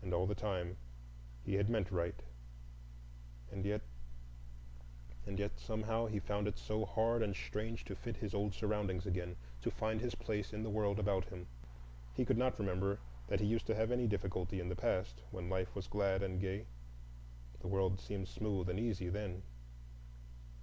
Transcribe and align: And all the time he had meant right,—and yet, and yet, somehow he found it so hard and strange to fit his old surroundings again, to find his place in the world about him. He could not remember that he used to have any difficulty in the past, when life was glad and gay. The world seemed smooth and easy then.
And 0.00 0.14
all 0.14 0.24
the 0.26 0.34
time 0.34 0.78
he 1.44 1.56
had 1.56 1.68
meant 1.68 1.90
right,—and 1.92 3.66
yet, 3.66 3.82
and 5.26 5.38
yet, 5.38 5.58
somehow 5.60 6.06
he 6.06 6.18
found 6.18 6.48
it 6.48 6.56
so 6.56 6.86
hard 6.86 7.22
and 7.22 7.36
strange 7.36 7.84
to 7.84 7.94
fit 7.94 8.16
his 8.16 8.32
old 8.32 8.54
surroundings 8.54 9.04
again, 9.04 9.36
to 9.60 9.70
find 9.70 10.00
his 10.00 10.14
place 10.14 10.54
in 10.54 10.62
the 10.62 10.70
world 10.70 10.98
about 10.98 11.26
him. 11.26 11.46
He 12.14 12.24
could 12.24 12.38
not 12.38 12.58
remember 12.58 13.00
that 13.28 13.40
he 13.40 13.46
used 13.46 13.66
to 13.66 13.74
have 13.74 13.90
any 13.90 14.06
difficulty 14.06 14.60
in 14.60 14.70
the 14.70 14.76
past, 14.76 15.20
when 15.30 15.50
life 15.50 15.74
was 15.74 15.88
glad 15.88 16.22
and 16.22 16.40
gay. 16.40 16.64
The 17.60 17.68
world 17.68 18.00
seemed 18.00 18.28
smooth 18.28 18.70
and 18.70 18.80
easy 18.80 19.10
then. 19.10 19.42